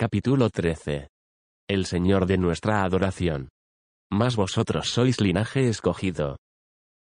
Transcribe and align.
Capítulo 0.00 0.48
13. 0.48 1.08
El 1.68 1.84
Señor 1.84 2.26
de 2.26 2.38
nuestra 2.38 2.84
adoración. 2.84 3.48
Mas 4.12 4.36
vosotros 4.36 4.90
sois 4.90 5.20
linaje 5.20 5.68
escogido. 5.68 6.36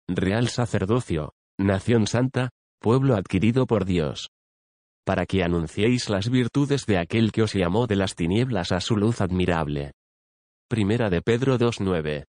Real 0.07 0.47
sacerdocio, 0.47 1.33
nación 1.57 2.05
santa, 2.05 2.51
pueblo 2.79 3.15
adquirido 3.15 3.65
por 3.65 3.85
Dios. 3.85 4.29
Para 5.03 5.25
que 5.25 5.43
anunciéis 5.43 6.07
las 6.07 6.29
virtudes 6.29 6.85
de 6.85 6.99
aquel 6.99 7.31
que 7.31 7.41
os 7.41 7.55
llamó 7.55 7.87
de 7.87 7.95
las 7.95 8.13
tinieblas 8.13 8.71
a 8.71 8.79
su 8.79 8.95
luz 8.95 9.21
admirable. 9.21 9.93
Primera 10.69 11.09
de 11.09 11.23
Pedro 11.23 11.57
2.9. 11.57 12.25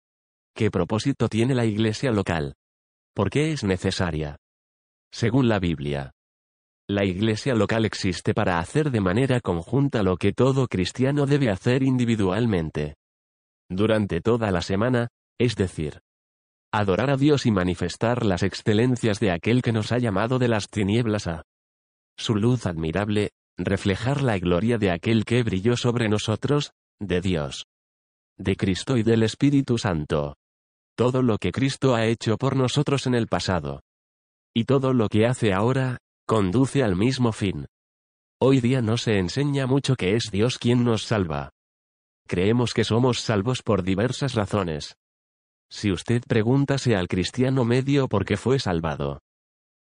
¿Qué 0.54 0.70
propósito 0.70 1.28
tiene 1.28 1.56
la 1.56 1.64
iglesia 1.64 2.12
local? 2.12 2.54
¿Por 3.16 3.30
qué 3.30 3.50
es 3.50 3.64
necesaria? 3.64 4.36
Según 5.10 5.48
la 5.48 5.58
Biblia, 5.58 6.12
la 6.94 7.04
iglesia 7.04 7.54
local 7.54 7.84
existe 7.84 8.34
para 8.34 8.58
hacer 8.58 8.90
de 8.90 9.00
manera 9.00 9.40
conjunta 9.40 10.02
lo 10.02 10.16
que 10.16 10.32
todo 10.32 10.68
cristiano 10.68 11.26
debe 11.26 11.50
hacer 11.50 11.82
individualmente. 11.82 12.96
Durante 13.70 14.20
toda 14.20 14.50
la 14.50 14.60
semana, 14.60 15.08
es 15.38 15.56
decir, 15.56 16.00
adorar 16.72 17.10
a 17.10 17.16
Dios 17.16 17.46
y 17.46 17.50
manifestar 17.50 18.24
las 18.24 18.42
excelencias 18.42 19.20
de 19.20 19.30
aquel 19.30 19.62
que 19.62 19.72
nos 19.72 19.92
ha 19.92 19.98
llamado 19.98 20.38
de 20.38 20.48
las 20.48 20.68
tinieblas 20.68 21.26
a 21.26 21.42
su 22.18 22.34
luz 22.34 22.66
admirable, 22.66 23.30
reflejar 23.56 24.22
la 24.22 24.38
gloria 24.38 24.78
de 24.78 24.90
aquel 24.90 25.24
que 25.24 25.42
brilló 25.42 25.76
sobre 25.76 26.08
nosotros, 26.08 26.72
de 27.00 27.20
Dios, 27.20 27.66
de 28.36 28.56
Cristo 28.56 28.96
y 28.96 29.02
del 29.02 29.22
Espíritu 29.22 29.78
Santo. 29.78 30.36
Todo 30.94 31.22
lo 31.22 31.38
que 31.38 31.52
Cristo 31.52 31.94
ha 31.94 32.04
hecho 32.04 32.36
por 32.36 32.54
nosotros 32.54 33.06
en 33.06 33.14
el 33.14 33.26
pasado. 33.26 33.80
Y 34.54 34.64
todo 34.64 34.92
lo 34.92 35.08
que 35.08 35.26
hace 35.26 35.54
ahora, 35.54 35.98
conduce 36.26 36.82
al 36.82 36.96
mismo 36.96 37.32
fin. 37.32 37.66
Hoy 38.40 38.60
día 38.60 38.82
no 38.82 38.96
se 38.96 39.18
enseña 39.18 39.66
mucho 39.66 39.94
que 39.96 40.16
es 40.16 40.30
Dios 40.32 40.58
quien 40.58 40.84
nos 40.84 41.04
salva. 41.04 41.50
Creemos 42.26 42.74
que 42.74 42.84
somos 42.84 43.20
salvos 43.20 43.62
por 43.62 43.82
diversas 43.82 44.34
razones. 44.34 44.96
Si 45.70 45.90
usted 45.90 46.22
pregúntase 46.26 46.96
al 46.96 47.08
cristiano 47.08 47.64
medio 47.64 48.08
por 48.08 48.24
qué 48.24 48.36
fue 48.36 48.58
salvado, 48.58 49.20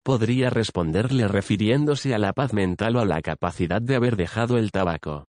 podría 0.03 0.50
responderle 0.50 1.27
refiriéndose 1.27 2.13
a 2.13 2.17
la 2.17 2.33
paz 2.33 2.53
mental 2.53 2.95
o 2.95 3.00
a 3.00 3.05
la 3.05 3.22
capacidad 3.22 3.81
de 3.81 3.95
haber 3.95 4.16
dejado 4.16 4.57
el 4.57 4.72
tabaco. 4.72 5.27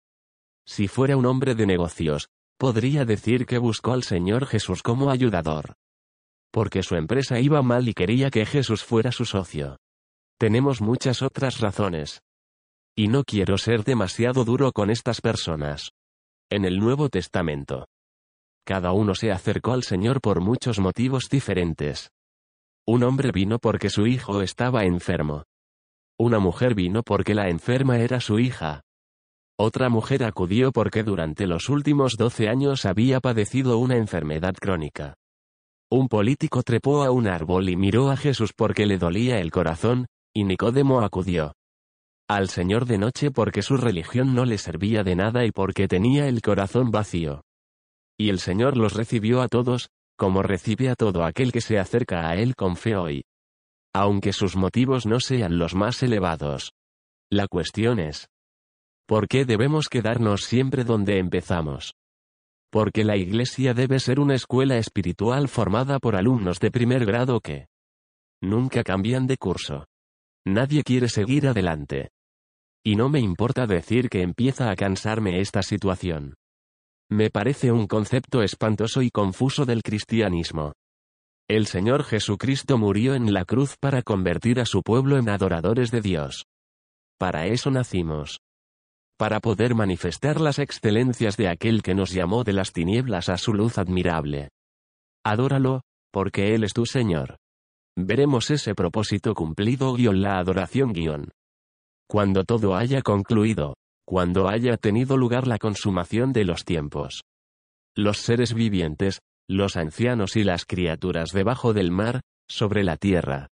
Si 0.66 0.88
fuera 0.88 1.16
un 1.16 1.26
hombre 1.26 1.54
de 1.54 1.66
negocios, 1.66 2.28
podría 2.58 3.04
decir 3.04 3.46
que 3.46 3.58
buscó 3.58 3.92
al 3.92 4.02
Señor 4.02 4.46
Jesús 4.46 4.82
como 4.82 5.10
ayudador. 5.10 5.74
Porque 6.50 6.82
su 6.82 6.96
empresa 6.96 7.38
iba 7.40 7.62
mal 7.62 7.88
y 7.88 7.94
quería 7.94 8.30
que 8.30 8.46
Jesús 8.46 8.82
fuera 8.82 9.12
su 9.12 9.24
socio. 9.24 9.78
Tenemos 10.38 10.82
muchas 10.82 11.22
otras 11.22 11.60
razones. 11.60 12.20
Y 12.94 13.08
no 13.08 13.24
quiero 13.24 13.56
ser 13.56 13.84
demasiado 13.84 14.44
duro 14.44 14.70
con 14.72 14.90
estas 14.90 15.22
personas. 15.22 15.92
En 16.50 16.66
el 16.66 16.78
Nuevo 16.78 17.08
Testamento. 17.08 17.86
Cada 18.66 18.92
uno 18.92 19.14
se 19.14 19.32
acercó 19.32 19.72
al 19.72 19.82
Señor 19.82 20.20
por 20.20 20.42
muchos 20.42 20.78
motivos 20.78 21.28
diferentes. 21.30 22.10
Un 22.86 23.02
hombre 23.04 23.32
vino 23.32 23.58
porque 23.58 23.88
su 23.88 24.06
hijo 24.06 24.42
estaba 24.42 24.84
enfermo. 24.84 25.44
Una 26.18 26.38
mujer 26.38 26.74
vino 26.74 27.02
porque 27.02 27.34
la 27.34 27.48
enferma 27.48 27.98
era 27.98 28.20
su 28.20 28.38
hija. 28.38 28.82
Otra 29.58 29.88
mujer 29.88 30.22
acudió 30.22 30.70
porque 30.70 31.02
durante 31.02 31.46
los 31.46 31.70
últimos 31.70 32.16
doce 32.18 32.50
años 32.50 32.84
había 32.84 33.20
padecido 33.20 33.78
una 33.78 33.96
enfermedad 33.96 34.54
crónica. 34.54 35.14
Un 35.90 36.08
político 36.08 36.62
trepó 36.62 37.04
a 37.04 37.10
un 37.10 37.26
árbol 37.26 37.70
y 37.70 37.76
miró 37.76 38.10
a 38.10 38.16
Jesús 38.16 38.52
porque 38.54 38.84
le 38.84 38.98
dolía 38.98 39.38
el 39.38 39.50
corazón, 39.50 40.06
y 40.36 40.44
Nicodemo 40.44 41.00
acudió 41.00 41.54
al 42.28 42.50
Señor 42.50 42.84
de 42.84 42.98
noche 42.98 43.30
porque 43.30 43.62
su 43.62 43.78
religión 43.78 44.34
no 44.34 44.44
le 44.44 44.58
servía 44.58 45.02
de 45.02 45.16
nada 45.16 45.46
y 45.46 45.50
porque 45.50 45.88
tenía 45.88 46.28
el 46.28 46.42
corazón 46.42 46.90
vacío. 46.90 47.40
Y 48.18 48.28
el 48.28 48.38
Señor 48.38 48.76
los 48.76 48.92
recibió 48.92 49.40
a 49.40 49.48
todos, 49.48 49.88
como 50.14 50.42
recibe 50.42 50.90
a 50.90 50.94
todo 50.94 51.24
aquel 51.24 51.52
que 51.52 51.62
se 51.62 51.78
acerca 51.78 52.28
a 52.28 52.36
Él 52.36 52.54
con 52.54 52.76
fe 52.76 52.96
hoy. 52.96 53.24
Aunque 53.94 54.34
sus 54.34 54.56
motivos 54.56 55.06
no 55.06 55.20
sean 55.20 55.56
los 55.56 55.74
más 55.74 56.02
elevados. 56.02 56.72
La 57.30 57.48
cuestión 57.48 57.98
es, 57.98 58.28
¿por 59.06 59.28
qué 59.28 59.46
debemos 59.46 59.88
quedarnos 59.88 60.42
siempre 60.42 60.84
donde 60.84 61.18
empezamos? 61.18 61.94
Porque 62.70 63.04
la 63.04 63.16
Iglesia 63.16 63.72
debe 63.72 64.00
ser 64.00 64.20
una 64.20 64.34
escuela 64.34 64.76
espiritual 64.76 65.48
formada 65.48 65.98
por 65.98 66.14
alumnos 66.14 66.60
de 66.60 66.70
primer 66.70 67.06
grado 67.06 67.40
que 67.40 67.68
nunca 68.42 68.82
cambian 68.82 69.26
de 69.26 69.38
curso. 69.38 69.86
Nadie 70.46 70.84
quiere 70.84 71.08
seguir 71.08 71.48
adelante. 71.48 72.10
Y 72.84 72.94
no 72.94 73.08
me 73.08 73.18
importa 73.18 73.66
decir 73.66 74.08
que 74.08 74.22
empieza 74.22 74.70
a 74.70 74.76
cansarme 74.76 75.40
esta 75.40 75.60
situación. 75.60 76.34
Me 77.10 77.30
parece 77.30 77.72
un 77.72 77.88
concepto 77.88 78.42
espantoso 78.42 79.02
y 79.02 79.10
confuso 79.10 79.64
del 79.64 79.82
cristianismo. 79.82 80.72
El 81.48 81.66
Señor 81.66 82.04
Jesucristo 82.04 82.78
murió 82.78 83.14
en 83.14 83.32
la 83.32 83.44
cruz 83.44 83.76
para 83.80 84.02
convertir 84.02 84.60
a 84.60 84.66
su 84.66 84.82
pueblo 84.82 85.18
en 85.18 85.28
adoradores 85.28 85.90
de 85.90 86.00
Dios. 86.00 86.44
Para 87.18 87.46
eso 87.46 87.72
nacimos. 87.72 88.38
Para 89.18 89.40
poder 89.40 89.74
manifestar 89.74 90.40
las 90.40 90.60
excelencias 90.60 91.36
de 91.36 91.48
aquel 91.48 91.82
que 91.82 91.94
nos 91.94 92.12
llamó 92.12 92.44
de 92.44 92.52
las 92.52 92.72
tinieblas 92.72 93.28
a 93.30 93.36
su 93.36 93.52
luz 93.52 93.78
admirable. 93.78 94.50
Adóralo, 95.24 95.82
porque 96.12 96.54
Él 96.54 96.62
es 96.62 96.72
tu 96.72 96.86
Señor. 96.86 97.36
Veremos 97.98 98.50
ese 98.50 98.74
propósito 98.74 99.34
cumplido 99.34 99.94
guion 99.94 100.20
la 100.20 100.38
adoración 100.38 100.92
guion. 100.92 101.30
Cuando 102.06 102.44
todo 102.44 102.76
haya 102.76 103.00
concluido, 103.00 103.74
cuando 104.04 104.48
haya 104.48 104.76
tenido 104.76 105.16
lugar 105.16 105.46
la 105.46 105.58
consumación 105.58 106.32
de 106.32 106.44
los 106.44 106.64
tiempos. 106.64 107.22
Los 107.96 108.18
seres 108.18 108.52
vivientes, 108.52 109.20
los 109.48 109.76
ancianos 109.76 110.36
y 110.36 110.44
las 110.44 110.66
criaturas 110.66 111.30
debajo 111.30 111.72
del 111.72 111.90
mar, 111.90 112.20
sobre 112.48 112.84
la 112.84 112.96
tierra. 112.96 113.48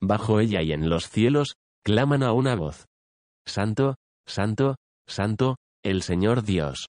Bajo 0.00 0.40
ella 0.40 0.62
y 0.62 0.72
en 0.72 0.90
los 0.90 1.08
cielos, 1.08 1.54
claman 1.82 2.22
a 2.22 2.32
una 2.32 2.54
voz. 2.54 2.86
Santo, 3.46 3.96
Santo, 4.26 4.76
Santo, 5.08 5.56
el 5.82 6.02
Señor 6.02 6.42
Dios. 6.42 6.88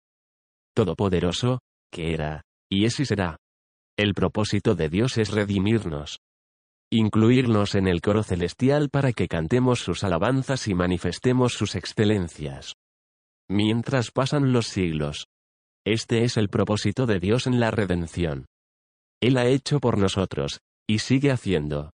Todopoderoso, 0.75 1.59
que 1.91 2.13
era, 2.13 2.41
y 2.69 2.85
es 2.85 2.99
y 2.99 3.05
será. 3.05 3.37
El 3.97 4.13
propósito 4.13 4.75
de 4.75 4.89
Dios 4.89 5.17
es 5.17 5.31
redimirnos, 5.31 6.17
incluirnos 6.93 7.73
en 7.75 7.87
el 7.87 8.01
coro 8.01 8.23
celestial 8.23 8.89
para 8.89 9.13
que 9.13 9.27
cantemos 9.27 9.79
sus 9.79 10.03
alabanzas 10.03 10.67
y 10.67 10.75
manifestemos 10.75 11.53
sus 11.53 11.75
excelencias. 11.75 12.75
Mientras 13.49 14.11
pasan 14.11 14.53
los 14.53 14.67
siglos. 14.67 15.27
Este 15.85 16.23
es 16.23 16.37
el 16.37 16.49
propósito 16.49 17.05
de 17.05 17.19
Dios 17.19 17.47
en 17.47 17.59
la 17.59 17.71
redención. 17.71 18.45
Él 19.21 19.37
ha 19.37 19.47
hecho 19.47 19.79
por 19.79 19.97
nosotros, 19.97 20.59
y 20.87 20.99
sigue 20.99 21.31
haciendo. 21.31 21.91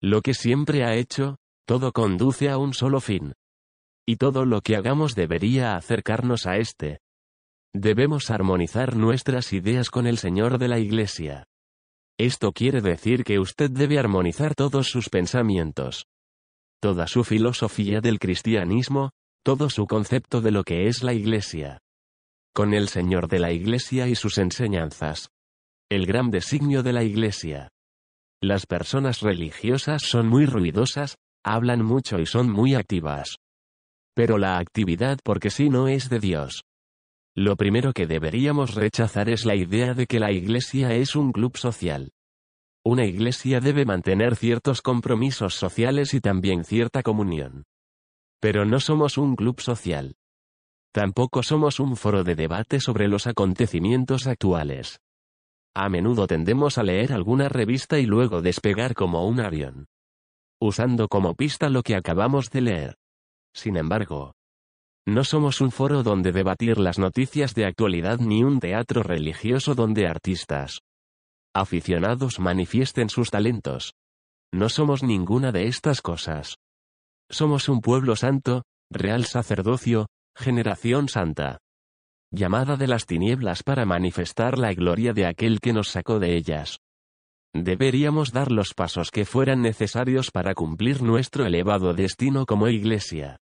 Lo 0.00 0.22
que 0.22 0.34
siempre 0.34 0.84
ha 0.84 0.94
hecho, 0.94 1.36
todo 1.66 1.92
conduce 1.92 2.48
a 2.48 2.56
un 2.56 2.72
solo 2.72 3.00
fin. 3.00 3.34
Y 4.06 4.16
todo 4.16 4.44
lo 4.44 4.60
que 4.60 4.76
hagamos 4.76 5.14
debería 5.14 5.76
acercarnos 5.76 6.46
a 6.46 6.56
este. 6.56 7.00
Debemos 7.74 8.30
armonizar 8.30 8.96
nuestras 8.96 9.52
ideas 9.52 9.90
con 9.90 10.06
el 10.06 10.18
Señor 10.18 10.58
de 10.58 10.68
la 10.68 10.78
Iglesia. 10.78 11.46
Esto 12.20 12.52
quiere 12.52 12.82
decir 12.82 13.24
que 13.24 13.38
usted 13.38 13.70
debe 13.70 13.98
armonizar 13.98 14.54
todos 14.54 14.88
sus 14.88 15.08
pensamientos. 15.08 16.04
Toda 16.78 17.06
su 17.06 17.24
filosofía 17.24 18.02
del 18.02 18.18
cristianismo, 18.18 19.12
todo 19.42 19.70
su 19.70 19.86
concepto 19.86 20.42
de 20.42 20.50
lo 20.50 20.62
que 20.62 20.86
es 20.86 21.02
la 21.02 21.14
Iglesia. 21.14 21.78
Con 22.54 22.74
el 22.74 22.88
Señor 22.88 23.26
de 23.26 23.38
la 23.38 23.52
Iglesia 23.52 24.06
y 24.06 24.16
sus 24.16 24.36
enseñanzas. 24.36 25.30
El 25.88 26.04
gran 26.04 26.30
designio 26.30 26.82
de 26.82 26.92
la 26.92 27.04
Iglesia. 27.04 27.70
Las 28.42 28.66
personas 28.66 29.22
religiosas 29.22 30.02
son 30.02 30.28
muy 30.28 30.44
ruidosas, 30.44 31.16
hablan 31.42 31.82
mucho 31.82 32.18
y 32.18 32.26
son 32.26 32.50
muy 32.50 32.74
activas. 32.74 33.36
Pero 34.14 34.36
la 34.36 34.58
actividad 34.58 35.20
porque 35.24 35.48
sí 35.48 35.70
no 35.70 35.88
es 35.88 36.10
de 36.10 36.20
Dios. 36.20 36.64
Lo 37.36 37.56
primero 37.56 37.92
que 37.92 38.06
deberíamos 38.06 38.74
rechazar 38.74 39.28
es 39.28 39.44
la 39.44 39.54
idea 39.54 39.94
de 39.94 40.06
que 40.06 40.18
la 40.18 40.32
iglesia 40.32 40.94
es 40.94 41.14
un 41.14 41.32
club 41.32 41.56
social. 41.56 42.12
Una 42.84 43.04
iglesia 43.04 43.60
debe 43.60 43.84
mantener 43.84 44.36
ciertos 44.36 44.82
compromisos 44.82 45.54
sociales 45.54 46.12
y 46.14 46.20
también 46.20 46.64
cierta 46.64 47.02
comunión. 47.02 47.64
Pero 48.40 48.64
no 48.64 48.80
somos 48.80 49.18
un 49.18 49.36
club 49.36 49.60
social. 49.60 50.16
Tampoco 50.92 51.42
somos 51.42 51.78
un 51.78 51.96
foro 51.96 52.24
de 52.24 52.34
debate 52.34 52.80
sobre 52.80 53.06
los 53.06 53.26
acontecimientos 53.26 54.26
actuales. 54.26 55.00
A 55.72 55.88
menudo 55.88 56.26
tendemos 56.26 56.78
a 56.78 56.82
leer 56.82 57.12
alguna 57.12 57.48
revista 57.48 58.00
y 58.00 58.06
luego 58.06 58.42
despegar 58.42 58.94
como 58.94 59.28
un 59.28 59.38
avión. 59.38 59.86
Usando 60.60 61.06
como 61.06 61.36
pista 61.36 61.68
lo 61.68 61.82
que 61.82 61.94
acabamos 61.94 62.50
de 62.50 62.60
leer. 62.60 62.96
Sin 63.54 63.76
embargo, 63.76 64.34
no 65.06 65.24
somos 65.24 65.60
un 65.60 65.70
foro 65.70 66.02
donde 66.02 66.32
debatir 66.32 66.78
las 66.78 66.98
noticias 66.98 67.54
de 67.54 67.64
actualidad 67.64 68.18
ni 68.18 68.44
un 68.44 68.60
teatro 68.60 69.02
religioso 69.02 69.74
donde 69.74 70.06
artistas 70.06 70.80
aficionados 71.54 72.38
manifiesten 72.38 73.08
sus 73.08 73.30
talentos. 73.30 73.94
No 74.52 74.68
somos 74.68 75.02
ninguna 75.02 75.50
de 75.50 75.66
estas 75.66 76.00
cosas. 76.00 76.56
Somos 77.28 77.68
un 77.68 77.80
pueblo 77.80 78.16
santo, 78.16 78.62
real 78.90 79.24
sacerdocio, 79.24 80.06
generación 80.36 81.08
santa. 81.08 81.58
Llamada 82.32 82.76
de 82.76 82.86
las 82.86 83.06
tinieblas 83.06 83.62
para 83.64 83.84
manifestar 83.84 84.58
la 84.58 84.72
gloria 84.74 85.12
de 85.12 85.26
aquel 85.26 85.60
que 85.60 85.72
nos 85.72 85.88
sacó 85.88 86.20
de 86.20 86.36
ellas. 86.36 86.78
Deberíamos 87.52 88.32
dar 88.32 88.52
los 88.52 88.74
pasos 88.74 89.10
que 89.10 89.24
fueran 89.24 89.60
necesarios 89.60 90.30
para 90.30 90.54
cumplir 90.54 91.02
nuestro 91.02 91.44
elevado 91.46 91.94
destino 91.94 92.46
como 92.46 92.68
iglesia. 92.68 93.38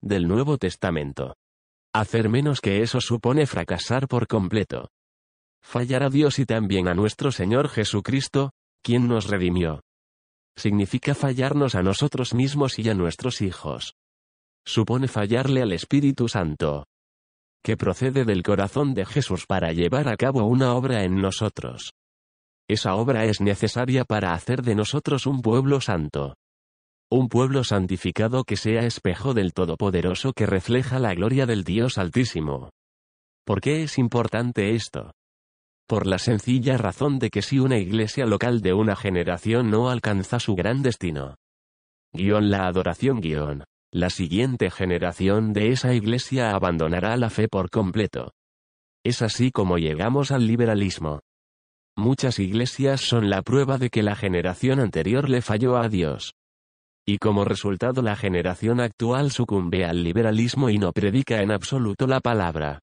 Del 0.00 0.28
Nuevo 0.28 0.58
Testamento. 0.58 1.34
Hacer 1.92 2.28
menos 2.28 2.60
que 2.60 2.82
eso 2.82 3.00
supone 3.00 3.48
fracasar 3.48 4.06
por 4.06 4.28
completo. 4.28 4.90
Fallar 5.60 6.04
a 6.04 6.08
Dios 6.08 6.38
y 6.38 6.46
también 6.46 6.86
a 6.86 6.94
nuestro 6.94 7.32
Señor 7.32 7.68
Jesucristo, 7.68 8.52
quien 8.80 9.08
nos 9.08 9.26
redimió. 9.26 9.80
Significa 10.56 11.16
fallarnos 11.16 11.74
a 11.74 11.82
nosotros 11.82 12.32
mismos 12.32 12.78
y 12.78 12.88
a 12.88 12.94
nuestros 12.94 13.40
hijos. 13.40 13.94
Supone 14.64 15.08
fallarle 15.08 15.62
al 15.62 15.72
Espíritu 15.72 16.28
Santo. 16.28 16.86
Que 17.64 17.76
procede 17.76 18.24
del 18.24 18.44
corazón 18.44 18.94
de 18.94 19.04
Jesús 19.04 19.46
para 19.46 19.72
llevar 19.72 20.08
a 20.08 20.16
cabo 20.16 20.44
una 20.44 20.74
obra 20.74 21.02
en 21.02 21.20
nosotros. 21.20 21.92
Esa 22.68 22.94
obra 22.94 23.24
es 23.24 23.40
necesaria 23.40 24.04
para 24.04 24.32
hacer 24.32 24.62
de 24.62 24.76
nosotros 24.76 25.26
un 25.26 25.42
pueblo 25.42 25.80
santo. 25.80 26.36
Un 27.10 27.30
pueblo 27.30 27.64
santificado 27.64 28.44
que 28.44 28.56
sea 28.58 28.80
espejo 28.82 29.32
del 29.32 29.54
Todopoderoso 29.54 30.34
que 30.34 30.44
refleja 30.44 30.98
la 30.98 31.14
gloria 31.14 31.46
del 31.46 31.64
Dios 31.64 31.96
Altísimo. 31.96 32.68
¿Por 33.46 33.62
qué 33.62 33.82
es 33.82 33.96
importante 33.96 34.74
esto? 34.74 35.12
Por 35.86 36.06
la 36.06 36.18
sencilla 36.18 36.76
razón 36.76 37.18
de 37.18 37.30
que 37.30 37.40
si 37.40 37.60
una 37.60 37.78
iglesia 37.78 38.26
local 38.26 38.60
de 38.60 38.74
una 38.74 38.94
generación 38.94 39.70
no 39.70 39.88
alcanza 39.88 40.38
su 40.38 40.54
gran 40.54 40.82
destino, 40.82 41.36
guion 42.12 42.50
la 42.50 42.66
adoración 42.66 43.22
guion, 43.22 43.64
la 43.90 44.10
siguiente 44.10 44.70
generación 44.70 45.54
de 45.54 45.68
esa 45.68 45.94
iglesia 45.94 46.50
abandonará 46.50 47.16
la 47.16 47.30
fe 47.30 47.48
por 47.48 47.70
completo. 47.70 48.32
Es 49.02 49.22
así 49.22 49.50
como 49.50 49.78
llegamos 49.78 50.30
al 50.30 50.46
liberalismo. 50.46 51.20
Muchas 51.96 52.38
iglesias 52.38 53.00
son 53.00 53.30
la 53.30 53.40
prueba 53.40 53.78
de 53.78 53.88
que 53.88 54.02
la 54.02 54.14
generación 54.14 54.78
anterior 54.78 55.30
le 55.30 55.40
falló 55.40 55.78
a 55.78 55.88
Dios. 55.88 56.34
Y 57.10 57.16
como 57.16 57.46
resultado 57.46 58.02
la 58.02 58.16
generación 58.16 58.80
actual 58.80 59.30
sucumbe 59.30 59.86
al 59.86 60.04
liberalismo 60.04 60.68
y 60.68 60.76
no 60.76 60.92
predica 60.92 61.40
en 61.40 61.50
absoluto 61.50 62.06
la 62.06 62.20
palabra. 62.20 62.80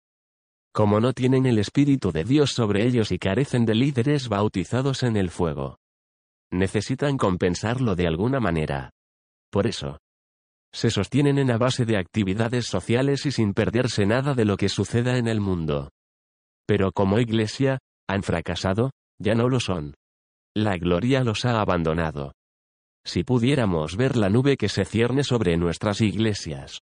Como 0.74 1.00
no 1.00 1.14
tienen 1.14 1.46
el 1.46 1.60
Espíritu 1.60 2.12
de 2.12 2.24
Dios 2.24 2.50
sobre 2.50 2.88
ellos 2.88 3.12
y 3.12 3.20
carecen 3.20 3.68
de 3.68 3.76
líderes 3.76 4.28
bautizados 4.28 5.04
en 5.04 5.16
el 5.16 5.30
fuego. 5.30 5.78
Necesitan 6.52 7.18
compensarlo 7.18 7.96
de 7.96 8.08
alguna 8.08 8.40
manera. 8.40 8.90
Por 9.52 9.68
eso. 9.68 10.00
Se 10.74 10.90
sostienen 10.90 11.38
en 11.38 11.50
la 11.50 11.60
base 11.60 11.86
de 11.86 11.98
actividades 11.98 12.66
sociales 12.66 13.28
y 13.28 13.32
sin 13.32 13.54
perderse 13.54 14.08
nada 14.08 14.34
de 14.34 14.46
lo 14.46 14.58
que 14.58 14.70
suceda 14.70 15.20
en 15.20 15.28
el 15.28 15.40
mundo. 15.40 15.92
Pero 16.66 16.92
como 16.94 17.20
iglesia, 17.20 17.78
han 18.08 18.24
fracasado, 18.24 18.90
ya 19.22 19.36
no 19.36 19.50
lo 19.50 19.60
son. 19.60 19.94
La 20.56 20.80
gloria 20.80 21.24
los 21.24 21.46
ha 21.46 21.62
abandonado. 21.62 22.34
Si 23.06 23.24
pudiéramos 23.24 23.98
ver 23.98 24.18
la 24.18 24.30
nube 24.30 24.58
que 24.58 24.68
se 24.68 24.84
cierne 24.84 25.24
sobre 25.24 25.58
nuestras 25.58 26.02
iglesias. 26.02 26.80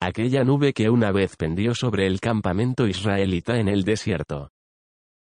Aquella 0.00 0.44
nube 0.44 0.72
que 0.72 0.90
una 0.90 1.10
vez 1.10 1.36
pendió 1.36 1.74
sobre 1.74 2.06
el 2.06 2.20
campamento 2.20 2.86
israelita 2.86 3.58
en 3.58 3.68
el 3.68 3.82
desierto. 3.84 4.50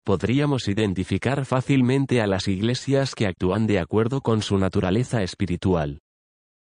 Podríamos 0.05 0.69
identificar 0.69 1.47
fácilmente 1.47 2.21
a 2.21 2.27
las 2.27 2.49
iglesias 2.49 3.15
que 3.15 3.27
actúan 3.27 3.67
de 3.67 3.79
acuerdo 3.79 4.21
con 4.21 4.43
su 4.43 4.59
naturaleza 4.59 5.23
espiritual. 5.23 6.01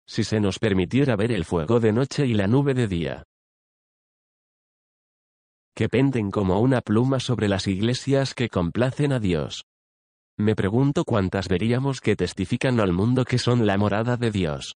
Si 0.07 0.23
se 0.23 0.39
nos 0.39 0.57
permitiera 0.57 1.15
ver 1.15 1.31
el 1.31 1.45
fuego 1.45 1.79
de 1.79 1.91
noche 1.91 2.25
y 2.25 2.33
la 2.33 2.47
nube 2.47 2.73
de 2.73 2.87
día 2.87 3.23
que 5.75 5.89
penden 5.89 6.31
como 6.31 6.61
una 6.61 6.79
pluma 6.79 7.19
sobre 7.19 7.49
las 7.49 7.67
iglesias 7.67 8.33
que 8.33 8.47
complacen 8.47 9.11
a 9.11 9.19
Dios. 9.19 9.65
Me 10.37 10.55
pregunto 10.55 11.05
cuántas 11.05 11.47
veríamos 11.47 12.01
que 12.01 12.15
testifican 12.15 12.79
al 12.79 12.91
mundo 12.91 13.23
que 13.23 13.37
son 13.37 13.65
la 13.65 13.77
morada 13.77 14.17
de 14.17 14.31
Dios. 14.31 14.75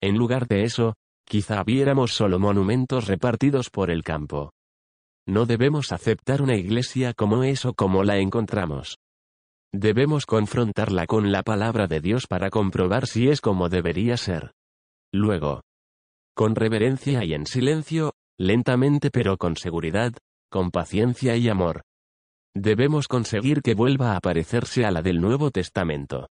En 0.00 0.16
lugar 0.16 0.46
de 0.46 0.64
eso, 0.64 0.94
quizá 1.26 1.62
viéramos 1.62 2.14
solo 2.14 2.38
monumentos 2.38 3.06
repartidos 3.06 3.68
por 3.68 3.90
el 3.90 4.02
campo. 4.02 4.52
No 5.26 5.44
debemos 5.44 5.92
aceptar 5.92 6.40
una 6.40 6.56
iglesia 6.56 7.12
como 7.12 7.44
eso 7.44 7.74
como 7.74 8.02
la 8.02 8.16
encontramos. 8.16 8.96
Debemos 9.74 10.24
confrontarla 10.24 11.06
con 11.06 11.30
la 11.30 11.42
palabra 11.42 11.86
de 11.86 12.00
Dios 12.00 12.26
para 12.26 12.48
comprobar 12.48 13.06
si 13.06 13.28
es 13.28 13.42
como 13.42 13.68
debería 13.68 14.16
ser. 14.16 14.52
Luego, 15.12 15.60
con 16.34 16.54
reverencia 16.54 17.24
y 17.24 17.34
en 17.34 17.44
silencio, 17.44 18.14
lentamente 18.38 19.10
pero 19.10 19.36
con 19.36 19.56
seguridad, 19.56 20.14
con 20.50 20.70
paciencia 20.70 21.36
y 21.36 21.50
amor. 21.50 21.82
Debemos 22.54 23.08
conseguir 23.08 23.62
que 23.62 23.74
vuelva 23.74 24.16
a 24.16 24.20
parecerse 24.20 24.84
a 24.84 24.90
la 24.90 25.02
del 25.02 25.20
Nuevo 25.20 25.50
Testamento. 25.50 26.28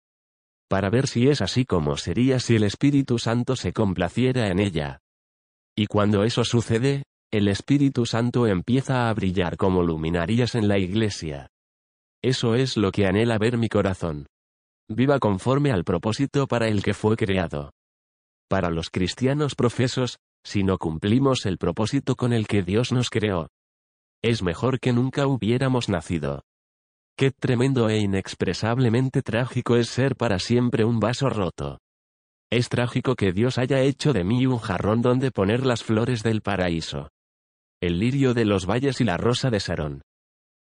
Para 0.69 0.89
ver 0.89 1.07
si 1.07 1.29
es 1.29 1.41
así 1.41 1.65
como 1.65 1.95
sería 1.95 2.39
si 2.39 2.55
el 2.55 2.63
Espíritu 2.63 3.19
Santo 3.19 3.55
se 3.55 3.71
complaciera 3.71 4.49
en 4.49 4.59
ella. 4.59 4.99
Y 5.75 5.85
cuando 5.87 6.23
eso 6.23 6.43
sucede, 6.43 7.03
el 7.31 7.47
Espíritu 7.47 8.05
Santo 8.05 8.47
empieza 8.47 9.09
a 9.09 9.13
brillar 9.13 9.57
como 9.57 9.83
luminarias 9.83 10.55
en 10.55 10.67
la 10.67 10.77
iglesia. 10.77 11.49
Eso 12.21 12.55
es 12.55 12.77
lo 12.77 12.91
que 12.91 13.05
anhela 13.05 13.37
ver 13.37 13.57
mi 13.57 13.69
corazón. 13.69 14.27
Viva 14.89 15.19
conforme 15.19 15.71
al 15.71 15.83
propósito 15.83 16.47
para 16.47 16.67
el 16.67 16.81
que 16.81 16.93
fue 16.93 17.15
creado. 17.15 17.71
Para 18.49 18.69
los 18.69 18.89
cristianos 18.89 19.55
profesos, 19.55 20.17
si 20.43 20.63
no 20.63 20.77
cumplimos 20.77 21.45
el 21.45 21.57
propósito 21.57 22.15
con 22.15 22.31
el 22.31 22.47
que 22.47 22.63
Dios 22.63 22.91
nos 22.93 23.09
creó. 23.09 23.49
Es 24.23 24.41
mejor 24.41 24.79
que 24.79 24.93
nunca 24.93 25.27
hubiéramos 25.27 25.89
nacido. 25.89 26.43
Qué 27.17 27.31
tremendo 27.31 27.89
e 27.89 27.99
inexpresablemente 27.99 29.21
trágico 29.21 29.75
es 29.75 29.89
ser 29.89 30.15
para 30.15 30.39
siempre 30.39 30.85
un 30.85 30.99
vaso 30.99 31.29
roto. 31.29 31.79
Es 32.51 32.69
trágico 32.69 33.15
que 33.15 33.33
Dios 33.33 33.57
haya 33.57 33.81
hecho 33.81 34.13
de 34.13 34.23
mí 34.23 34.45
un 34.45 34.57
jarrón 34.57 35.01
donde 35.01 35.31
poner 35.31 35.65
las 35.65 35.83
flores 35.83 36.23
del 36.23 36.41
paraíso. 36.41 37.09
El 37.81 37.99
lirio 37.99 38.33
de 38.33 38.45
los 38.45 38.65
valles 38.65 39.01
y 39.01 39.03
la 39.03 39.17
rosa 39.17 39.49
de 39.49 39.59
Sarón. 39.59 40.01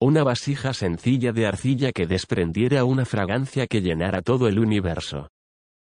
Una 0.01 0.23
vasija 0.23 0.73
sencilla 0.73 1.31
de 1.33 1.45
arcilla 1.45 1.91
que 1.91 2.07
desprendiera 2.07 2.85
una 2.85 3.05
fragancia 3.05 3.67
que 3.67 3.81
llenara 3.81 4.21
todo 4.21 4.47
el 4.47 4.59
universo. 4.59 5.29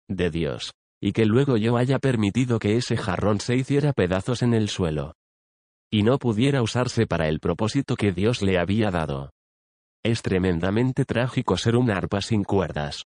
De 0.09 0.31
Dios 0.31 0.73
y 1.05 1.13
que 1.13 1.27
luego 1.27 1.57
yo 1.57 1.77
haya 1.77 1.99
permitido 1.99 2.61
que 2.61 2.77
ese 2.77 2.97
jarrón 2.97 3.41
se 3.41 3.57
hiciera 3.57 3.93
pedazos 3.93 4.43
en 4.43 4.55
el 4.55 4.69
suelo. 4.69 5.15
Y 5.93 6.05
no 6.05 6.19
pudiera 6.19 6.63
usarse 6.63 7.07
para 7.07 7.29
el 7.29 7.39
propósito 7.39 7.97
que 7.97 8.13
Dios 8.13 8.41
le 8.41 8.59
había 8.59 8.91
dado. 8.91 9.31
Es 10.03 10.23
tremendamente 10.23 11.05
trágico 11.05 11.59
ser 11.59 11.77
un 11.77 11.91
arpa 11.91 12.23
sin 12.23 12.45
cuerdas. 12.45 13.05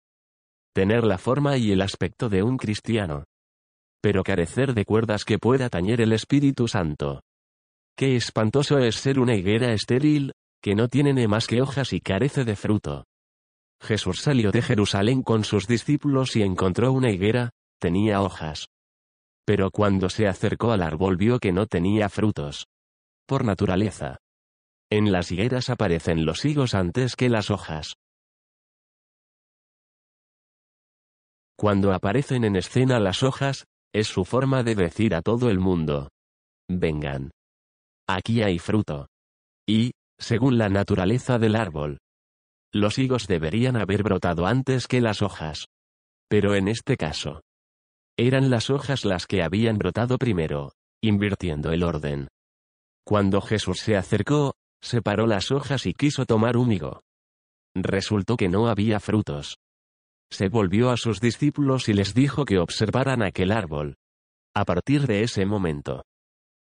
Tener 0.73 1.05
la 1.05 1.17
forma 1.17 1.57
y 1.57 1.71
el 1.71 1.81
aspecto 1.81 2.27
de 2.27 2.43
un 2.43 2.57
cristiano. 2.57 3.23
Pero 4.01 4.23
carecer 4.23 4.73
de 4.73 4.83
cuerdas 4.83 5.23
que 5.23 5.39
pueda 5.39 5.69
tañer 5.69 6.01
el 6.01 6.11
Espíritu 6.11 6.67
Santo. 6.67 7.21
Qué 7.95 8.17
espantoso 8.17 8.79
es 8.79 8.95
ser 8.95 9.17
una 9.17 9.35
higuera 9.35 9.71
estéril, 9.71 10.33
que 10.61 10.75
no 10.75 10.89
tiene 10.89 11.27
más 11.27 11.47
que 11.47 11.61
hojas 11.61 11.93
y 11.93 12.01
carece 12.01 12.43
de 12.43 12.57
fruto. 12.57 13.05
Jesús 13.81 14.21
salió 14.21 14.51
de 14.51 14.61
Jerusalén 14.61 15.21
con 15.21 15.45
sus 15.45 15.67
discípulos 15.67 16.35
y 16.35 16.41
encontró 16.41 16.91
una 16.91 17.11
higuera, 17.11 17.51
tenía 17.79 18.21
hojas. 18.21 18.67
Pero 19.45 19.71
cuando 19.71 20.09
se 20.09 20.27
acercó 20.27 20.71
al 20.71 20.81
árbol 20.81 21.15
vio 21.15 21.39
que 21.39 21.51
no 21.51 21.65
tenía 21.65 22.09
frutos. 22.09 22.65
Por 23.25 23.45
naturaleza. 23.45 24.17
En 24.91 25.11
las 25.11 25.31
higueras 25.31 25.69
aparecen 25.69 26.25
los 26.25 26.43
higos 26.43 26.73
antes 26.73 27.15
que 27.15 27.29
las 27.29 27.51
hojas. 27.51 27.93
Cuando 31.57 31.93
aparecen 31.93 32.43
en 32.43 32.57
escena 32.57 32.99
las 32.99 33.23
hojas, 33.23 33.65
es 33.93 34.07
su 34.07 34.25
forma 34.25 34.63
de 34.63 34.75
decir 34.75 35.15
a 35.15 35.21
todo 35.21 35.49
el 35.49 35.59
mundo. 35.59 36.09
Vengan. 36.69 37.31
Aquí 38.07 38.41
hay 38.41 38.59
fruto. 38.59 39.07
Y, 39.65 39.91
según 40.19 40.57
la 40.57 40.67
naturaleza 40.67 41.39
del 41.39 41.55
árbol, 41.55 41.99
los 42.73 42.97
higos 42.97 43.27
deberían 43.27 43.77
haber 43.77 44.03
brotado 44.03 44.45
antes 44.45 44.87
que 44.87 44.99
las 44.99 45.21
hojas. 45.21 45.67
Pero 46.27 46.55
en 46.55 46.67
este 46.67 46.97
caso, 46.97 47.41
eran 48.17 48.49
las 48.49 48.69
hojas 48.69 49.05
las 49.05 49.27
que 49.27 49.43
habían 49.43 49.77
brotado 49.77 50.17
primero, 50.17 50.73
invirtiendo 51.01 51.71
el 51.71 51.83
orden. 51.83 52.27
Cuando 53.05 53.41
Jesús 53.41 53.79
se 53.79 53.95
acercó, 53.95 54.55
separó 54.81 55.27
las 55.27 55.51
hojas 55.51 55.85
y 55.85 55.93
quiso 55.93 56.25
tomar 56.25 56.57
un 56.57 56.71
higo. 56.71 57.01
Resultó 57.75 58.37
que 58.37 58.49
no 58.49 58.67
había 58.67 58.99
frutos. 58.99 59.57
Se 60.31 60.49
volvió 60.49 60.89
a 60.89 60.97
sus 60.97 61.19
discípulos 61.19 61.89
y 61.89 61.93
les 61.93 62.13
dijo 62.13 62.45
que 62.45 62.59
observaran 62.59 63.21
aquel 63.21 63.51
árbol. 63.51 63.95
A 64.55 64.65
partir 64.65 65.07
de 65.07 65.23
ese 65.23 65.45
momento, 65.45 66.03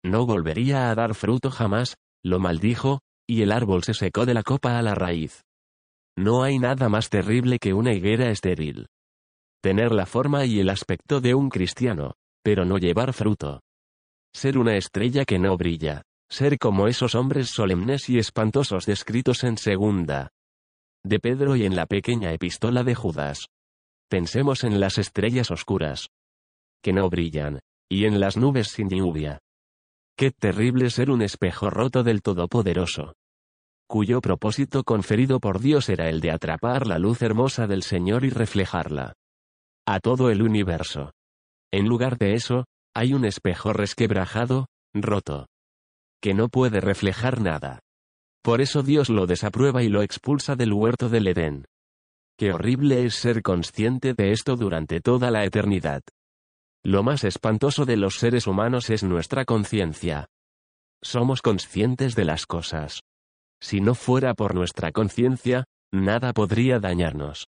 no 0.05 0.27
volvería 0.27 0.91
a 0.91 0.95
dar 0.95 1.15
fruto 1.15 1.51
jamás, 1.51 1.97
lo 2.23 2.39
maldijo, 2.39 3.01
y 3.27 3.43
el 3.43 3.53
árbol 3.53 3.85
se 3.85 3.95
secó 3.95 4.27
de 4.27 4.35
la 4.35 4.43
copa 4.43 4.79
a 4.79 4.83
la 4.83 4.95
raíz. 4.95 5.43
No 6.17 6.43
hay 6.43 6.59
nada 6.59 6.89
más 6.89 7.09
terrible 7.09 7.59
que 7.59 7.73
una 7.73 7.93
higuera 7.93 8.31
estéril 8.31 8.89
tener 9.61 9.93
la 9.93 10.07
forma 10.07 10.47
y 10.47 10.61
el 10.61 10.71
aspecto 10.71 11.21
de 11.21 11.35
un 11.35 11.51
cristiano, 11.51 12.15
pero 12.43 12.65
no 12.65 12.79
llevar 12.79 13.13
fruto. 13.13 13.61
Ser 14.35 14.59
una 14.59 14.77
estrella 14.77 15.25
que 15.25 15.39
no 15.39 15.57
brilla, 15.57 16.03
ser 16.31 16.59
como 16.59 16.87
esos 16.87 17.15
hombres 17.15 17.51
solemnes 17.51 18.09
y 18.09 18.19
espantosos 18.19 18.87
descritos 18.87 19.43
en 19.45 19.59
segunda 19.59 20.31
de 21.05 21.19
Pedro 21.19 21.57
y 21.57 21.65
en 21.65 21.75
la 21.75 21.87
pequeña 21.87 22.33
epístola 22.33 22.85
de 22.85 22.95
Judas. 22.95 23.47
Pensemos 24.09 24.65
en 24.65 24.81
las 24.81 24.99
estrellas 24.99 25.51
oscuras, 25.51 26.09
que 26.83 26.93
no 26.93 27.09
brillan, 27.09 27.61
y 27.91 28.05
en 28.05 28.21
las 28.21 28.37
nubes 28.37 28.69
sin 28.69 28.91
lluvia. 28.91 29.39
Qué 30.17 30.31
terrible 30.31 30.91
ser 30.91 31.11
un 31.11 31.23
espejo 31.23 31.71
roto 31.71 32.03
del 32.03 32.21
Todopoderoso, 32.21 33.15
cuyo 33.89 34.21
propósito 34.21 34.85
conferido 34.85 35.41
por 35.41 35.59
Dios 35.59 35.89
era 35.89 36.09
el 36.09 36.21
de 36.21 36.31
atrapar 36.31 36.87
la 36.87 36.99
luz 36.99 37.23
hermosa 37.23 37.67
del 37.67 37.83
Señor 37.83 38.25
y 38.25 38.31
reflejarla 38.31 39.15
a 39.87 40.01
todo 40.01 40.31
el 40.31 40.43
universo. 40.43 41.13
En 41.73 41.87
lugar 41.87 42.19
de 42.19 42.35
eso, 42.35 42.67
hay 42.95 43.15
un 43.15 43.25
espejo 43.25 43.73
resquebrajado, 43.73 44.67
roto, 44.93 45.47
que 46.21 46.35
no 46.35 46.49
puede 46.49 46.81
reflejar 46.81 47.41
nada. 47.41 47.81
Por 48.43 48.61
eso 48.61 48.83
Dios 48.83 49.09
lo 49.09 49.27
desaprueba 49.27 49.83
y 49.83 49.89
lo 49.89 50.03
expulsa 50.03 50.57
del 50.57 50.73
huerto 50.73 51.09
del 51.09 51.29
Edén. 51.29 51.67
Qué 52.39 52.53
horrible 52.53 53.05
es 53.05 53.15
ser 53.15 53.43
consciente 53.43 54.15
de 54.15 54.33
esto 54.33 54.57
durante 54.57 55.01
toda 55.01 55.31
la 55.31 55.45
eternidad. 55.45 56.03
Lo 56.83 57.03
más 57.03 57.25
espantoso 57.25 57.85
de 57.85 57.99
los 57.99 58.17
seres 58.17 58.47
humanos 58.47 58.89
es 58.89 59.03
nuestra 59.03 59.45
conciencia. 59.45 60.27
Somos 61.03 61.43
conscientes 61.43 62.15
de 62.15 62.25
las 62.25 62.47
cosas. 62.47 63.01
Si 63.61 63.83
no 63.83 63.95
fuera 63.95 64.33
por 64.33 64.55
nuestra 64.55 64.91
conciencia, 64.91 65.65
nada 65.93 66.33
podría 66.33 66.79
dañarnos. 66.79 67.47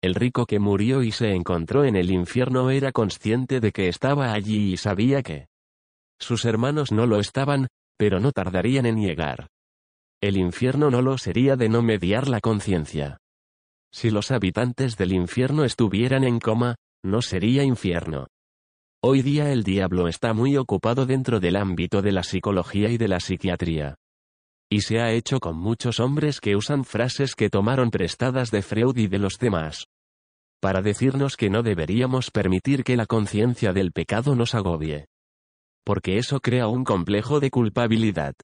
El 0.00 0.14
rico 0.14 0.46
que 0.46 0.58
murió 0.58 1.02
y 1.02 1.10
se 1.10 1.32
encontró 1.32 1.84
en 1.84 1.96
el 1.96 2.10
infierno 2.10 2.70
era 2.70 2.92
consciente 2.92 3.60
de 3.60 3.72
que 3.72 3.88
estaba 3.88 4.32
allí 4.32 4.72
y 4.72 4.76
sabía 4.76 5.22
que 5.22 5.46
sus 6.20 6.44
hermanos 6.44 6.92
no 6.92 7.06
lo 7.06 7.18
estaban, 7.18 7.68
pero 7.96 8.20
no 8.20 8.32
tardarían 8.32 8.86
en 8.86 9.00
llegar. 9.00 9.48
El 10.20 10.36
infierno 10.36 10.90
no 10.90 11.02
lo 11.02 11.18
sería 11.18 11.56
de 11.56 11.68
no 11.68 11.82
mediar 11.82 12.28
la 12.28 12.40
conciencia. 12.40 13.18
Si 13.92 14.10
los 14.10 14.30
habitantes 14.30 14.96
del 14.96 15.12
infierno 15.12 15.64
estuvieran 15.64 16.24
en 16.24 16.40
coma, 16.40 16.76
no 17.04 17.22
sería 17.22 17.64
infierno. 17.64 18.28
Hoy 19.02 19.22
día 19.22 19.52
el 19.52 19.64
diablo 19.64 20.06
está 20.06 20.32
muy 20.32 20.56
ocupado 20.56 21.06
dentro 21.06 21.40
del 21.40 21.56
ámbito 21.56 22.02
de 22.02 22.12
la 22.12 22.22
psicología 22.22 22.88
y 22.88 22.98
de 22.98 23.08
la 23.08 23.18
psiquiatría. 23.18 23.96
Y 24.70 24.82
se 24.82 25.00
ha 25.00 25.10
hecho 25.10 25.40
con 25.40 25.56
muchos 25.56 25.98
hombres 25.98 26.40
que 26.40 26.54
usan 26.54 26.84
frases 26.84 27.34
que 27.34 27.50
tomaron 27.50 27.90
prestadas 27.90 28.50
de 28.50 28.62
Freud 28.62 28.96
y 28.96 29.08
de 29.08 29.18
los 29.18 29.38
demás. 29.38 29.86
Para 30.60 30.80
decirnos 30.80 31.36
que 31.36 31.50
no 31.50 31.64
deberíamos 31.64 32.30
permitir 32.30 32.84
que 32.84 32.96
la 32.96 33.06
conciencia 33.06 33.72
del 33.72 33.90
pecado 33.90 34.36
nos 34.36 34.54
agobie. 34.54 35.06
Porque 35.84 36.18
eso 36.18 36.40
crea 36.40 36.68
un 36.68 36.84
complejo 36.84 37.40
de 37.40 37.50
culpabilidad. 37.50 38.34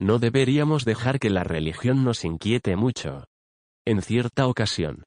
No 0.00 0.18
deberíamos 0.18 0.84
dejar 0.84 1.18
que 1.18 1.30
la 1.30 1.44
religión 1.44 2.04
nos 2.04 2.24
inquiete 2.24 2.76
mucho. 2.76 3.24
En 3.86 4.02
cierta 4.02 4.46
ocasión, 4.46 5.04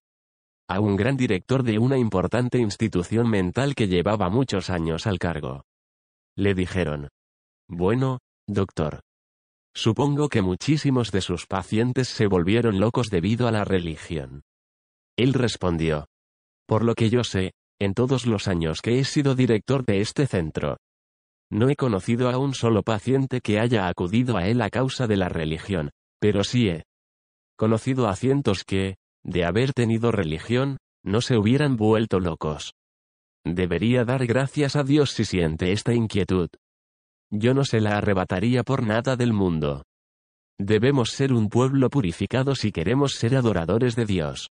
a 0.70 0.80
un 0.82 0.98
gran 0.98 1.16
director 1.16 1.64
de 1.64 1.80
una 1.80 1.98
importante 1.98 2.58
institución 2.58 3.30
mental 3.30 3.74
que 3.74 3.88
llevaba 3.88 4.30
muchos 4.30 4.70
años 4.70 5.08
al 5.08 5.18
cargo. 5.18 5.64
Le 6.36 6.54
dijeron, 6.54 7.10
bueno, 7.70 8.20
doctor. 8.48 9.02
Supongo 9.74 10.28
que 10.30 10.42
muchísimos 10.42 11.12
de 11.12 11.22
sus 11.22 11.46
pacientes 11.46 12.08
se 12.08 12.28
volvieron 12.28 12.80
locos 12.80 13.08
debido 13.10 13.48
a 13.48 13.52
la 13.52 13.64
religión. 13.64 14.42
Él 15.18 15.34
respondió, 15.34 16.08
por 16.68 16.84
lo 16.84 16.96
que 16.96 17.10
yo 17.10 17.24
sé, 17.24 17.54
en 17.80 17.94
todos 17.94 18.26
los 18.26 18.48
años 18.48 18.82
que 18.82 19.00
he 19.00 19.06
sido 19.06 19.36
director 19.36 19.86
de 19.86 20.02
este 20.02 20.28
centro, 20.28 20.78
no 21.50 21.70
he 21.70 21.76
conocido 21.76 22.30
a 22.30 22.38
un 22.38 22.54
solo 22.54 22.84
paciente 22.84 23.42
que 23.42 23.60
haya 23.60 23.88
acudido 23.88 24.38
a 24.38 24.48
él 24.48 24.62
a 24.62 24.70
causa 24.70 25.08
de 25.08 25.18
la 25.18 25.30
religión, 25.30 25.92
pero 26.20 26.44
sí 26.44 26.70
he 26.70 26.84
conocido 27.56 28.08
a 28.08 28.16
cientos 28.16 28.64
que, 28.64 28.98
de 29.24 29.46
haber 29.46 29.74
tenido 29.74 30.12
religión, 30.12 30.78
no 31.04 31.22
se 31.22 31.38
hubieran 31.38 31.76
vuelto 31.76 32.20
locos. 32.20 32.74
Debería 33.46 34.04
dar 34.04 34.26
gracias 34.26 34.76
a 34.76 34.84
Dios 34.84 35.12
si 35.12 35.26
siente 35.26 35.72
esta 35.72 35.94
inquietud. 35.94 36.50
Yo 37.32 37.54
no 37.54 37.64
se 37.64 37.82
la 37.82 37.98
arrebataría 37.98 38.64
por 38.64 38.84
nada 38.84 39.16
del 39.16 39.34
mundo. 39.34 39.84
Debemos 40.60 41.12
ser 41.12 41.34
un 41.34 41.50
pueblo 41.50 41.90
purificado 41.90 42.56
si 42.56 42.72
queremos 42.72 43.14
ser 43.14 43.36
adoradores 43.36 43.96
de 43.96 44.06
Dios. 44.06 44.50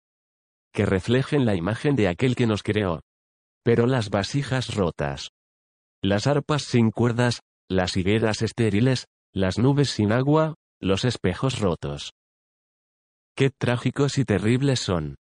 Que 0.74 0.86
reflejen 0.86 1.46
la 1.46 1.56
imagen 1.56 1.96
de 1.96 2.08
aquel 2.08 2.36
que 2.36 2.48
nos 2.48 2.64
creó. 2.64 3.02
Pero 3.64 3.88
las 3.88 4.10
vasijas 4.10 4.76
rotas. 4.76 5.32
Las 6.08 6.28
arpas 6.28 6.62
sin 6.62 6.92
cuerdas, 6.92 7.42
las 7.68 7.98
higueras 7.98 8.44
estériles, 8.44 9.08
las 9.34 9.58
nubes 9.58 9.90
sin 9.90 10.12
agua, 10.12 10.54
los 10.80 11.04
espejos 11.04 11.60
rotos. 11.60 12.14
Qué 13.36 13.50
trágicos 13.50 14.20
y 14.20 14.24
terribles 14.24 14.80
son. 14.80 15.16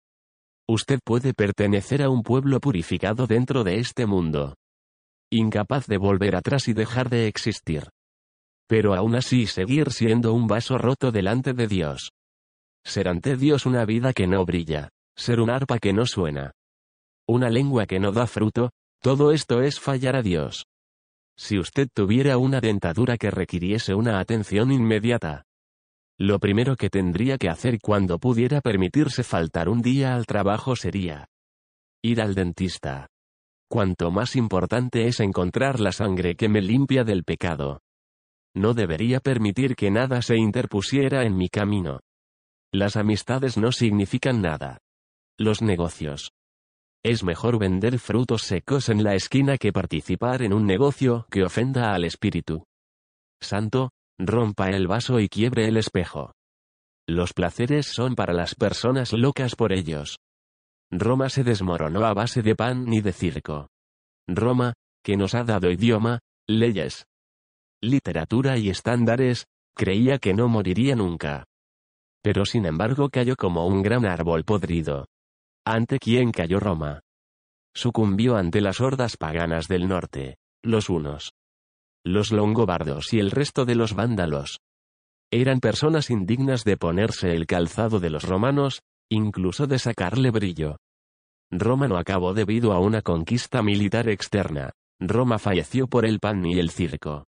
Usted 0.67 0.97
puede 1.05 1.35
pertenecer 1.35 2.01
a 2.01 2.09
un 2.09 2.23
pueblo 2.23 2.59
purificado 2.59 3.27
dentro 3.27 3.63
de 3.63 3.77
este 3.77 4.07
mundo. 4.07 4.55
Incapaz 5.31 5.85
de 5.85 5.97
volver 5.97 6.35
atrás 6.35 6.67
y 6.67 6.73
dejar 6.73 7.11
de 7.11 7.27
existir. 7.27 7.83
Pero 8.67 8.95
aún 8.95 9.13
así 9.13 9.45
seguir 9.45 9.91
siendo 9.91 10.33
un 10.33 10.47
vaso 10.47 10.79
roto 10.79 11.11
delante 11.11 11.53
de 11.53 11.67
Dios. 11.67 12.09
Ser 12.83 13.07
ante 13.07 13.37
Dios 13.37 13.67
una 13.67 13.85
vida 13.85 14.13
que 14.13 14.25
no 14.25 14.43
brilla. 14.45 14.89
Ser 15.15 15.41
un 15.41 15.51
arpa 15.51 15.77
que 15.77 15.93
no 15.93 16.07
suena. 16.07 16.53
Una 17.27 17.51
lengua 17.51 17.85
que 17.85 17.99
no 17.99 18.11
da 18.11 18.25
fruto, 18.25 18.71
todo 18.99 19.31
esto 19.31 19.61
es 19.61 19.79
fallar 19.79 20.15
a 20.15 20.23
Dios. 20.23 20.65
Si 21.37 21.57
usted 21.57 21.87
tuviera 21.93 22.37
una 22.37 22.59
dentadura 22.61 23.17
que 23.17 23.31
requiriese 23.31 23.93
una 23.95 24.19
atención 24.19 24.71
inmediata, 24.71 25.45
lo 26.21 26.39
primero 26.39 26.75
que 26.75 26.91
tendría 26.91 27.39
que 27.39 27.49
hacer 27.49 27.79
cuando 27.81 28.19
pudiera 28.19 28.61
permitirse 28.61 29.23
faltar 29.23 29.69
un 29.69 29.81
día 29.81 30.13
al 30.13 30.27
trabajo 30.27 30.75
sería 30.75 31.27
ir 32.03 32.21
al 32.21 32.35
dentista. 32.35 33.07
Cuanto 33.67 34.11
más 34.11 34.35
importante 34.35 35.07
es 35.07 35.19
encontrar 35.19 35.79
la 35.79 35.91
sangre 35.91 36.35
que 36.35 36.49
me 36.49 36.61
limpia 36.61 37.03
del 37.03 37.23
pecado. 37.23 37.81
No 38.53 38.73
debería 38.73 39.19
permitir 39.19 39.75
que 39.75 39.89
nada 39.89 40.21
se 40.21 40.35
interpusiera 40.35 41.23
en 41.25 41.37
mi 41.37 41.49
camino. 41.49 42.01
Las 42.71 42.97
amistades 42.97 43.57
no 43.57 43.71
significan 43.71 44.41
nada. 44.41 44.79
Los 45.39 45.61
negocios. 45.61 46.31
Es 47.03 47.23
mejor 47.23 47.57
vender 47.57 47.97
frutos 47.97 48.43
secos 48.43 48.89
en 48.89 49.03
la 49.03 49.15
esquina 49.15 49.57
que 49.57 49.73
participar 49.73 50.43
en 50.43 50.53
un 50.53 50.67
negocio 50.67 51.25
que 51.31 51.43
ofenda 51.43 51.95
al 51.95 52.03
espíritu. 52.03 52.63
Santo, 53.41 53.89
rompa 54.19 54.69
el 54.69 54.87
vaso 54.87 55.19
y 55.19 55.27
quiebre 55.27 55.67
el 55.67 55.77
espejo. 55.77 56.33
Los 57.07 57.33
placeres 57.33 57.87
son 57.87 58.13
para 58.13 58.33
las 58.33 58.53
personas 58.53 59.13
locas 59.13 59.55
por 59.55 59.73
ellos. 59.73 60.19
Roma 60.91 61.29
se 61.29 61.43
desmoronó 61.43 62.05
a 62.05 62.13
base 62.13 62.43
de 62.43 62.55
pan 62.55 62.85
ni 62.85 63.01
de 63.01 63.13
circo. 63.13 63.69
Roma, 64.27 64.73
que 65.03 65.17
nos 65.17 65.33
ha 65.33 65.43
dado 65.43 65.71
idioma, 65.71 66.19
leyes, 66.47 67.05
literatura 67.81 68.59
y 68.59 68.69
estándares, 68.69 69.47
creía 69.75 70.19
que 70.19 70.35
no 70.35 70.47
moriría 70.47 70.95
nunca. 70.95 71.45
Pero 72.21 72.45
sin 72.45 72.67
embargo 72.67 73.09
cayó 73.09 73.35
como 73.35 73.65
un 73.65 73.81
gran 73.81 74.05
árbol 74.05 74.43
podrido. 74.43 75.07
¿Ante 75.65 75.99
quién 75.99 76.31
cayó 76.31 76.59
Roma? 76.59 77.01
Sucumbió 77.73 78.35
ante 78.35 78.61
las 78.61 78.81
hordas 78.81 79.15
paganas 79.15 79.67
del 79.67 79.87
norte, 79.87 80.37
los 80.63 80.89
unos 80.89 81.31
los 82.03 82.31
longobardos 82.31 83.13
y 83.13 83.19
el 83.19 83.31
resto 83.31 83.65
de 83.65 83.75
los 83.75 83.93
vándalos. 83.93 84.59
Eran 85.31 85.59
personas 85.59 86.09
indignas 86.09 86.63
de 86.63 86.77
ponerse 86.77 87.35
el 87.35 87.45
calzado 87.45 87.99
de 87.99 88.09
los 88.09 88.23
romanos, 88.23 88.81
incluso 89.09 89.67
de 89.67 89.79
sacarle 89.79 90.31
brillo. 90.31 90.77
Roma 91.51 91.87
no 91.87 91.97
acabó 91.97 92.33
debido 92.33 92.73
a 92.73 92.79
una 92.79 93.01
conquista 93.01 93.61
militar 93.61 94.09
externa, 94.09 94.71
Roma 94.99 95.37
falleció 95.37 95.87
por 95.87 96.05
el 96.05 96.19
pan 96.19 96.45
y 96.45 96.59
el 96.59 96.69
circo. 96.69 97.25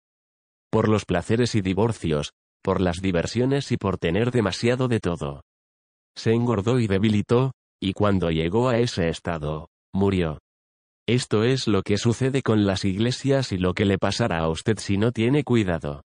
Por 0.70 0.88
los 0.88 1.04
placeres 1.04 1.54
y 1.54 1.62
divorcios, 1.62 2.32
por 2.62 2.80
las 2.80 3.00
diversiones 3.00 3.72
y 3.72 3.76
por 3.76 3.98
tener 3.98 4.30
demasiado 4.30 4.88
de 4.88 5.00
todo. 5.00 5.42
Se 6.14 6.32
engordó 6.32 6.78
y 6.78 6.86
debilitó, 6.86 7.52
y 7.80 7.94
cuando 7.94 8.30
llegó 8.30 8.68
a 8.68 8.78
ese 8.78 9.08
estado, 9.08 9.70
murió. 9.92 10.38
Esto 11.08 11.42
es 11.42 11.66
lo 11.66 11.82
que 11.82 11.96
sucede 11.96 12.42
con 12.42 12.66
las 12.66 12.84
iglesias 12.84 13.52
y 13.52 13.58
lo 13.58 13.74
que 13.74 13.84
le 13.84 13.98
pasará 13.98 14.38
a 14.38 14.48
usted 14.48 14.78
si 14.78 14.96
no 14.96 15.10
tiene 15.10 15.42
cuidado. 15.42 16.02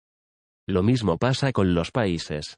Lo 0.67 0.83
mismo 0.83 1.17
pasa 1.17 1.51
con 1.51 1.73
los 1.73 1.91
países. 1.91 2.57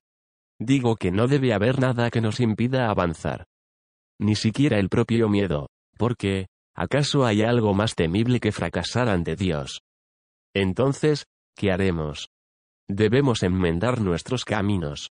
Digo 0.59 0.95
que 0.95 1.11
no 1.11 1.27
debe 1.27 1.53
haber 1.53 1.79
nada 1.79 2.09
que 2.09 2.21
nos 2.21 2.39
impida 2.39 2.89
avanzar. 2.89 3.45
Ni 4.19 4.35
siquiera 4.35 4.77
el 4.79 4.89
propio 4.89 5.29
miedo, 5.29 5.69
porque, 5.97 6.47
¿acaso 6.75 7.25
hay 7.25 7.43
algo 7.43 7.73
más 7.73 7.95
temible 7.95 8.39
que 8.39 8.51
fracasar 8.51 9.09
ante 9.09 9.35
Dios? 9.35 9.81
Entonces, 10.53 11.25
¿qué 11.55 11.71
haremos? 11.71 12.29
Debemos 12.87 13.43
enmendar 13.43 14.01
nuestros 14.01 14.43
caminos. 14.45 15.11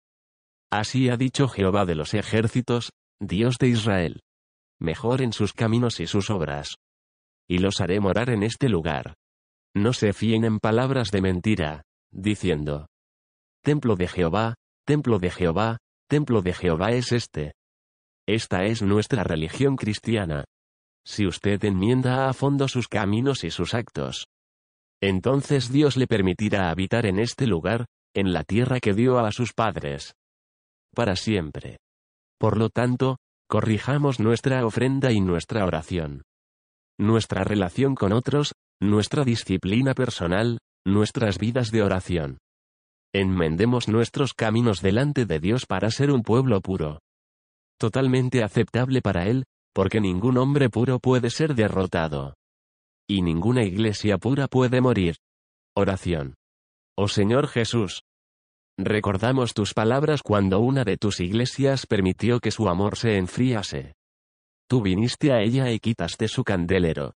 Así 0.70 1.08
ha 1.08 1.16
dicho 1.16 1.48
Jehová 1.48 1.84
de 1.84 1.94
los 1.94 2.14
ejércitos, 2.14 2.90
Dios 3.20 3.56
de 3.58 3.68
Israel. 3.68 4.20
Mejoren 4.80 5.32
sus 5.32 5.52
caminos 5.52 6.00
y 6.00 6.06
sus 6.06 6.30
obras 6.30 6.76
y 7.50 7.58
los 7.58 7.80
haré 7.80 7.98
morar 7.98 8.30
en 8.30 8.44
este 8.44 8.68
lugar. 8.68 9.16
No 9.74 9.92
se 9.92 10.12
fíen 10.12 10.44
en 10.44 10.60
palabras 10.60 11.10
de 11.10 11.20
mentira, 11.20 11.82
diciendo. 12.12 12.86
Templo 13.64 13.96
de 13.96 14.06
Jehová, 14.06 14.54
templo 14.86 15.18
de 15.18 15.30
Jehová, 15.30 15.78
templo 16.08 16.42
de 16.42 16.54
Jehová 16.54 16.92
es 16.92 17.10
este. 17.10 17.54
Esta 18.24 18.66
es 18.66 18.82
nuestra 18.82 19.24
religión 19.24 19.74
cristiana. 19.74 20.44
Si 21.04 21.26
usted 21.26 21.64
enmienda 21.64 22.28
a 22.28 22.34
fondo 22.34 22.68
sus 22.68 22.86
caminos 22.86 23.42
y 23.42 23.50
sus 23.50 23.74
actos, 23.74 24.28
entonces 25.02 25.72
Dios 25.72 25.96
le 25.96 26.06
permitirá 26.06 26.70
habitar 26.70 27.04
en 27.04 27.18
este 27.18 27.48
lugar, 27.48 27.86
en 28.14 28.32
la 28.32 28.44
tierra 28.44 28.78
que 28.78 28.94
dio 28.94 29.18
a 29.18 29.32
sus 29.32 29.54
padres. 29.54 30.14
Para 30.94 31.16
siempre. 31.16 31.78
Por 32.40 32.56
lo 32.56 32.70
tanto, 32.70 33.18
corrijamos 33.48 34.18
nuestra 34.18 34.64
ofrenda 34.64 35.12
y 35.12 35.20
nuestra 35.20 35.66
oración. 35.66 36.22
Nuestra 36.98 37.44
relación 37.44 37.94
con 37.94 38.12
otros, 38.12 38.54
nuestra 38.80 39.24
disciplina 39.24 39.92
personal, 39.92 40.58
nuestras 40.86 41.38
vidas 41.38 41.70
de 41.70 41.82
oración. 41.82 42.38
Enmendemos 43.12 43.88
nuestros 43.88 44.32
caminos 44.32 44.80
delante 44.80 45.26
de 45.26 45.38
Dios 45.38 45.66
para 45.66 45.90
ser 45.90 46.10
un 46.10 46.22
pueblo 46.22 46.62
puro. 46.62 47.00
Totalmente 47.78 48.42
aceptable 48.42 49.02
para 49.02 49.26
Él, 49.26 49.44
porque 49.74 50.00
ningún 50.00 50.38
hombre 50.38 50.70
puro 50.70 50.98
puede 50.98 51.28
ser 51.28 51.54
derrotado. 51.54 52.36
Y 53.06 53.20
ninguna 53.20 53.64
iglesia 53.64 54.16
pura 54.16 54.48
puede 54.48 54.80
morir. 54.80 55.16
Oración. 55.76 56.34
Oh 56.96 57.08
Señor 57.08 57.48
Jesús. 57.48 58.02
Recordamos 58.82 59.52
tus 59.52 59.74
palabras 59.74 60.22
cuando 60.22 60.60
una 60.60 60.84
de 60.84 60.96
tus 60.96 61.20
iglesias 61.20 61.84
permitió 61.86 62.40
que 62.40 62.50
su 62.50 62.66
amor 62.66 62.96
se 62.96 63.18
enfriase. 63.18 63.92
Tú 64.66 64.80
viniste 64.80 65.32
a 65.32 65.42
ella 65.42 65.70
y 65.70 65.80
quitaste 65.80 66.28
su 66.28 66.44
candelero. 66.44 67.12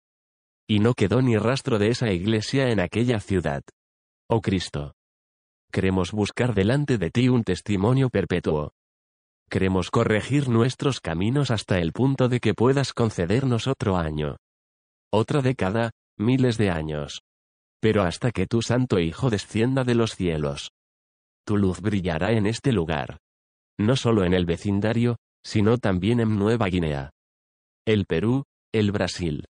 Y 0.67 0.79
no 0.79 0.95
quedó 0.95 1.21
ni 1.21 1.37
rastro 1.37 1.77
de 1.77 1.89
esa 1.89 2.11
iglesia 2.11 2.69
en 2.69 2.79
aquella 2.79 3.19
ciudad. 3.19 3.61
Oh 4.27 4.41
Cristo. 4.41 4.93
Queremos 5.71 6.11
buscar 6.11 6.55
delante 6.55 6.97
de 6.97 7.11
ti 7.11 7.29
un 7.29 7.43
testimonio 7.43 8.09
perpetuo. 8.09 8.73
Queremos 9.47 9.91
corregir 9.91 10.49
nuestros 10.49 10.99
caminos 10.99 11.51
hasta 11.51 11.77
el 11.77 11.91
punto 11.91 12.27
de 12.27 12.39
que 12.39 12.55
puedas 12.55 12.91
concedernos 12.91 13.67
otro 13.67 13.97
año. 13.97 14.37
Otra 15.11 15.41
década, 15.41 15.91
miles 16.17 16.57
de 16.57 16.71
años. 16.71 17.21
Pero 17.79 18.01
hasta 18.01 18.31
que 18.31 18.47
tu 18.47 18.63
Santo 18.63 18.97
Hijo 18.97 19.29
descienda 19.29 19.83
de 19.83 19.93
los 19.93 20.15
cielos. 20.15 20.71
Tu 21.45 21.57
luz 21.57 21.81
brillará 21.81 22.31
en 22.31 22.45
este 22.45 22.71
lugar. 22.71 23.17
No 23.79 23.95
solo 23.95 24.23
en 24.23 24.33
el 24.33 24.45
vecindario, 24.45 25.17
sino 25.43 25.77
también 25.77 26.19
en 26.19 26.37
Nueva 26.37 26.67
Guinea. 26.67 27.11
El 27.85 28.05
Perú, 28.05 28.43
el 28.71 28.91
Brasil. 28.91 29.45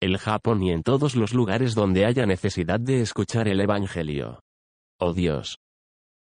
El 0.00 0.16
Japón 0.16 0.62
y 0.62 0.72
en 0.72 0.82
todos 0.82 1.14
los 1.14 1.34
lugares 1.34 1.74
donde 1.74 2.06
haya 2.06 2.24
necesidad 2.24 2.80
de 2.80 3.02
escuchar 3.02 3.48
el 3.48 3.60
Evangelio. 3.60 4.40
Oh 4.98 5.12
Dios, 5.12 5.58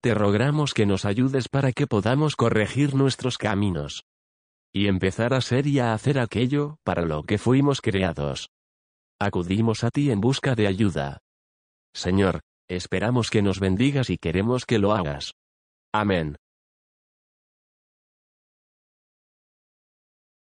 te 0.01 0.13
rogamos 0.13 0.73
que 0.73 0.85
nos 0.85 1.03
ayudes 1.05 1.49
para 1.49 1.73
que 1.73 1.85
podamos 1.85 2.35
corregir 2.35 2.95
nuestros 2.95 3.37
caminos. 3.37 4.03
Y 4.73 4.87
empezar 4.87 5.33
a 5.33 5.41
ser 5.41 5.67
y 5.67 5.79
a 5.79 5.93
hacer 5.93 6.19
aquello, 6.19 6.77
para 6.83 7.03
lo 7.03 7.23
que 7.23 7.37
fuimos 7.37 7.81
creados. 7.81 8.49
Acudimos 9.19 9.83
a 9.83 9.89
ti 9.89 10.09
en 10.09 10.21
busca 10.21 10.55
de 10.55 10.67
ayuda. 10.67 11.19
Señor, 11.93 12.41
esperamos 12.69 13.29
que 13.29 13.41
nos 13.41 13.59
bendigas 13.59 14.09
y 14.09 14.17
queremos 14.17 14.65
que 14.65 14.79
lo 14.79 14.93
hagas. 14.93 15.33
Amén. 15.91 16.37